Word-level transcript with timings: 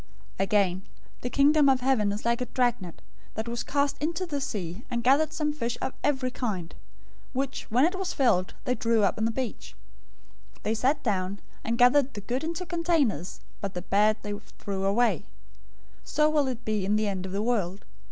013:047 0.39 0.39
"Again, 0.45 0.83
the 1.21 1.29
Kingdom 1.29 1.69
of 1.69 1.81
Heaven 1.81 2.11
is 2.11 2.25
like 2.25 2.41
a 2.41 2.47
dragnet, 2.47 3.03
that 3.35 3.47
was 3.47 3.61
cast 3.61 3.99
into 3.99 4.25
the 4.25 4.41
sea, 4.41 4.83
and 4.89 5.03
gathered 5.03 5.31
some 5.31 5.53
fish 5.53 5.77
of 5.79 5.93
every 6.03 6.31
kind, 6.31 6.73
013:048 7.35 7.35
which, 7.35 7.69
when 7.69 7.85
it 7.85 7.93
was 7.93 8.11
filled, 8.11 8.55
they 8.65 8.73
drew 8.73 9.03
up 9.03 9.19
on 9.19 9.25
the 9.25 9.29
beach. 9.31 9.75
They 10.63 10.73
sat 10.73 11.03
down, 11.03 11.39
and 11.63 11.77
gathered 11.77 12.15
the 12.15 12.21
good 12.21 12.43
into 12.43 12.65
containers, 12.65 13.41
but 13.59 13.75
the 13.75 13.83
bad 13.83 14.17
they 14.23 14.33
threw 14.57 14.85
away. 14.85 15.17
013:049 15.99 15.99
So 16.05 16.29
will 16.31 16.47
it 16.47 16.65
be 16.65 16.83
in 16.83 16.95
the 16.95 17.07
end 17.07 17.27
of 17.27 17.31
the 17.31 17.43
world. 17.43 17.85